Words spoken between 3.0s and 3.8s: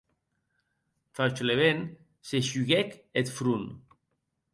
eth front.